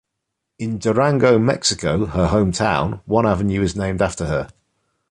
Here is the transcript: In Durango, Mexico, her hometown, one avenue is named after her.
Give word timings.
In 0.57 0.79
Durango, 0.79 1.37
Mexico, 1.37 2.07
her 2.07 2.29
hometown, 2.29 3.01
one 3.05 3.27
avenue 3.27 3.61
is 3.61 3.75
named 3.75 4.01
after 4.01 4.25
her. 4.25 4.47